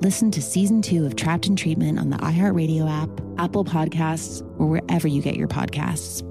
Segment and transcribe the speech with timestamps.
[0.00, 3.08] Listen to season two of Trapped in Treatment on the iHeartRadio app,
[3.38, 6.22] Apple Podcasts, or wherever you get your podcasts.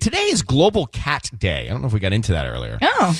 [0.00, 1.66] Today is Global Cat Day.
[1.66, 2.78] I don't know if we got into that earlier.
[2.80, 3.14] Oh.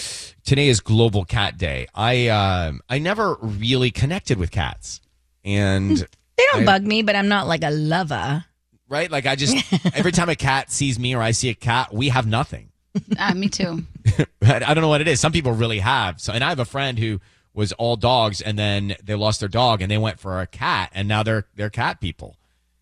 [0.44, 1.86] Today is Global Cat Day.
[1.94, 5.00] I um I never really connected with cats,
[5.44, 8.46] and They don't I- bug me, but I'm not like a lover.
[8.88, 9.54] right like I just
[9.94, 12.70] every time a cat sees me or I see a cat, we have nothing.
[13.18, 13.84] Uh, me too.
[14.42, 15.20] I I don't know what it is.
[15.20, 16.18] Some people really have.
[16.18, 17.20] So, and I have a friend who
[17.60, 20.90] was all dogs, and then they lost their dog, and they went for a cat,
[20.94, 22.36] and now they're they're cat people.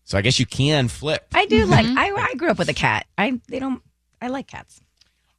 [0.05, 1.27] So I guess you can flip.
[1.35, 1.85] I do like.
[1.85, 3.05] I, I grew up with a cat.
[3.17, 3.83] I they don't.
[4.19, 4.81] I like cats.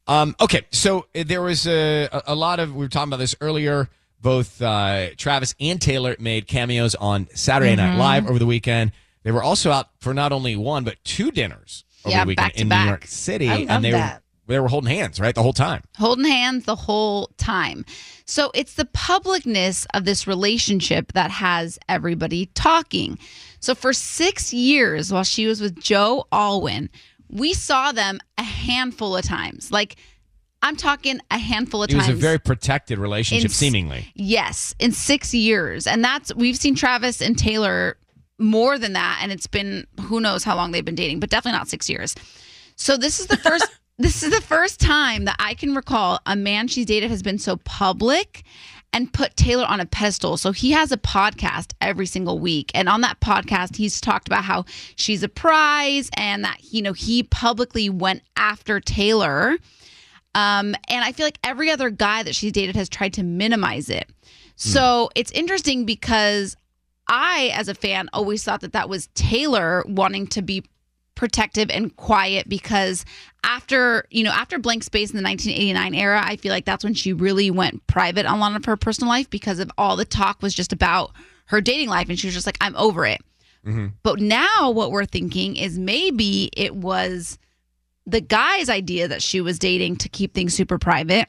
[0.07, 3.35] Um, okay, so there was a, a, a lot of we were talking about this
[3.41, 3.89] earlier.
[4.23, 7.99] Both uh, Travis and Taylor made cameos on Saturday Night Mhm.
[7.99, 8.93] Live over the weekend.
[9.23, 12.47] They were also out for not only one but two dinners over Yeah, the weekend
[12.49, 12.85] back to in back.
[12.85, 14.23] New York City, I love and they that.
[14.51, 15.83] They were holding hands right the whole time.
[15.97, 17.85] holding hands the whole time.
[18.25, 23.19] So it's the publicness of this relationship that has everybody talking.
[23.61, 26.91] So for six years, while she was with Joe Alwyn,
[27.29, 29.71] we saw them a handful of times.
[29.71, 29.97] Like
[30.63, 32.09] I'm talking a handful of times.
[32.09, 34.13] It was a very protected relationship, In seemingly.
[34.15, 35.87] Yes, in six years.
[35.87, 37.97] And that's, we've seen Travis and Taylor
[38.39, 39.21] more than that.
[39.23, 42.15] And it's been, who knows how long they've been dating, but definitely not six years.
[42.77, 43.67] So this is the first,
[44.01, 47.39] this is the first time that I can recall a man she's dated has been
[47.39, 48.45] so public
[48.95, 50.39] and put Taylor on a pedestal.
[50.39, 52.71] So he has a podcast every single week.
[52.75, 54.65] And on that podcast, he's talked about how
[54.97, 59.59] she's a prize and that, you know, he publicly went after Taylor.
[60.35, 63.91] Um, and I feel like every other guy that she's dated has tried to minimize
[63.91, 64.09] it.
[64.57, 66.57] So it's interesting because
[67.07, 70.65] I, as a fan, always thought that that was Taylor wanting to be
[71.21, 73.05] protective and quiet because
[73.45, 76.95] after you know after blank space in the 1989 era i feel like that's when
[76.95, 80.07] she really went private on a lot of her personal life because of all the
[80.07, 81.13] talk was just about
[81.51, 82.09] her dating life.
[82.09, 83.21] And she was just like i'm over it.
[83.67, 83.89] Mm-hmm.
[84.03, 87.39] But now what we're thinking is maybe it was
[88.07, 91.29] the guy's idea that she was dating to keep things super private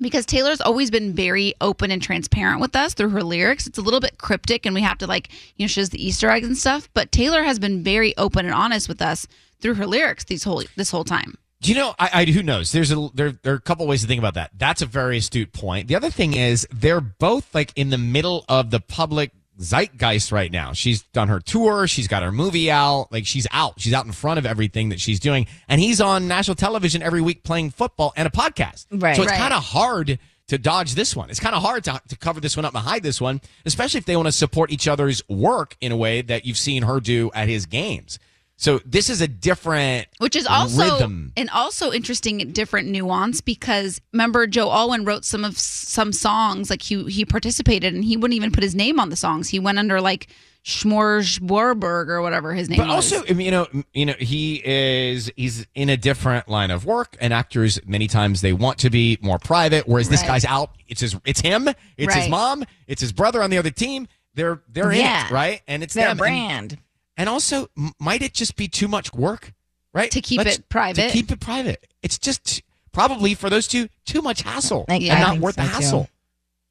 [0.00, 3.66] because Taylor's always been very open and transparent with us through her lyrics.
[3.66, 6.04] It's a little bit cryptic and we have to like, you know, she does the
[6.04, 9.26] Easter eggs and stuff, but Taylor has been very open and honest with us
[9.60, 11.36] through her lyrics these whole this whole time.
[11.60, 11.94] Do you know?
[11.98, 12.72] I, I who knows?
[12.72, 14.50] There's a there there are a couple ways to think about that.
[14.56, 15.88] That's a very astute point.
[15.88, 20.50] The other thing is they're both like in the middle of the public zeitgeist right
[20.50, 20.72] now.
[20.72, 21.86] She's done her tour.
[21.86, 23.08] She's got her movie out.
[23.10, 23.74] Like she's out.
[23.80, 25.46] She's out in front of everything that she's doing.
[25.68, 28.86] And he's on national television every week playing football and a podcast.
[28.90, 29.16] Right.
[29.16, 29.38] So it's Right.
[29.38, 30.18] kind of hard
[30.48, 31.30] to dodge this one.
[31.30, 33.98] It's kind of hard to, to cover this one up and hide this one, especially
[33.98, 36.98] if they want to support each other's work in a way that you've seen her
[36.98, 38.18] do at his games.
[38.62, 41.32] So this is a different Which is also rhythm.
[41.38, 46.82] an also interesting different nuance because remember Joe Alwyn wrote some of some songs like
[46.82, 49.48] he he participated and he wouldn't even put his name on the songs.
[49.48, 50.26] He went under like
[50.64, 53.12] Schmorsborberg or whatever his name But was.
[53.12, 56.84] also, I mean, you know, you know, he is he's in a different line of
[56.84, 60.72] work, and actors many times they want to be more private, whereas this guy's out.
[60.86, 64.06] It's his, it's him, it's his mom, it's his brother on the other team.
[64.34, 65.26] They're they're in Yeah.
[65.26, 65.62] it, right?
[65.66, 66.10] And it's Their them.
[66.10, 66.78] And- brand.
[67.20, 69.52] And, also, m- might it just be too much work,
[69.92, 70.10] right?
[70.10, 71.08] To keep it private.
[71.08, 71.86] To keep it private.
[72.02, 72.62] It's just
[72.92, 75.68] probably for those two too much hassle Like, and I not think worth the so,
[75.68, 75.74] too.
[75.74, 76.08] hassle.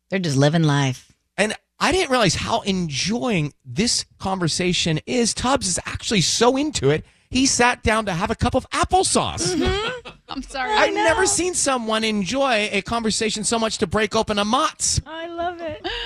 [0.09, 1.11] They're just living life.
[1.37, 5.33] And I didn't realize how enjoying this conversation is.
[5.33, 7.05] Tubbs is actually so into it.
[7.29, 9.55] He sat down to have a cup of applesauce.
[9.55, 10.09] Mm-hmm.
[10.29, 10.71] I'm sorry.
[10.73, 14.99] I've never seen someone enjoy a conversation so much to break open a Mott's.
[15.05, 15.87] I love it.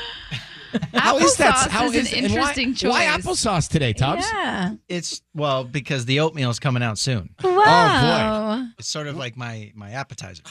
[0.93, 1.55] How is that?
[1.55, 2.89] Applesauce How is an and why- interesting choice.
[2.91, 4.25] Why applesauce today, Tubbs?
[4.31, 4.73] Yeah.
[4.89, 7.29] It's well because the oatmeal is coming out soon.
[7.43, 8.59] Oh, wow.
[8.61, 10.43] Oh, it's sort of like my my appetizer.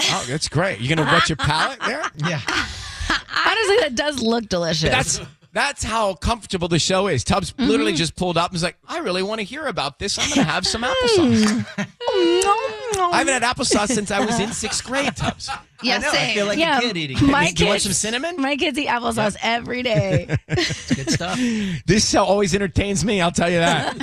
[0.00, 0.80] Oh, that's great.
[0.80, 2.02] You're gonna wet your palate there?
[2.28, 2.40] Yeah.
[3.46, 4.90] Honestly, that does look delicious.
[4.90, 5.20] That's
[5.58, 7.24] that's how comfortable the show is.
[7.24, 7.68] Tubbs Mm-hmm.
[7.70, 10.16] literally just pulled up and was like, I really want to hear about this.
[10.18, 11.66] I'm gonna have some applesauce.
[12.10, 15.50] I haven't had applesauce since I was in sixth grade, Tubbs.
[15.82, 16.10] Yeah, I know.
[16.12, 16.30] same.
[16.30, 17.26] I feel like Yeah, a kid eating.
[17.26, 17.56] my it.
[17.56, 18.36] Do you want kids- some cinnamon?
[18.40, 20.36] My kids eat applesauce every day.
[20.48, 21.38] It's good stuff.
[21.86, 23.96] This show always entertains me, I'll tell you that.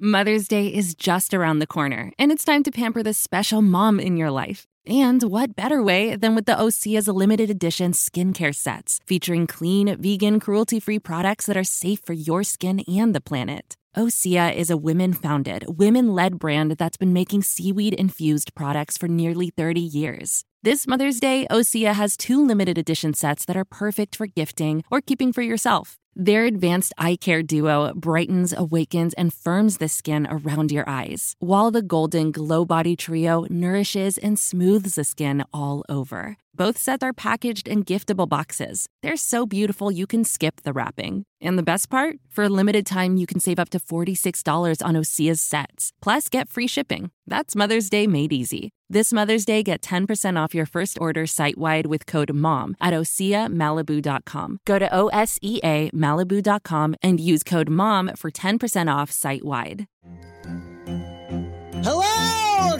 [0.00, 4.00] Mother's Day is just around the corner, and it's time to pamper the special mom
[4.00, 4.66] in your life.
[4.86, 10.40] And what better way than with the Osea's limited edition skincare sets, featuring clean, vegan,
[10.40, 13.76] cruelty free products that are safe for your skin and the planet.
[13.96, 19.06] Osea is a women founded, women led brand that's been making seaweed infused products for
[19.06, 20.44] nearly 30 years.
[20.62, 25.00] This Mother's Day, Osea has two limited edition sets that are perfect for gifting or
[25.00, 25.98] keeping for yourself.
[26.14, 31.70] Their advanced eye care duo brightens, awakens, and firms the skin around your eyes, while
[31.70, 36.36] the golden glow body trio nourishes and smooths the skin all over.
[36.54, 38.86] Both sets are packaged in giftable boxes.
[39.02, 41.24] They're so beautiful you can skip the wrapping.
[41.40, 42.16] And the best part?
[42.30, 45.92] For a limited time, you can save up to $46 on Osea's sets.
[46.02, 47.10] Plus, get free shipping.
[47.26, 48.70] That's Mother's Day made easy.
[48.90, 52.92] This Mother's Day, get 10% off your first order site wide with code MOM at
[52.92, 54.58] OseaMalibu.com.
[54.66, 59.44] Go to O S E A Malibu.com and use code MOM for 10% off site
[59.44, 59.86] wide.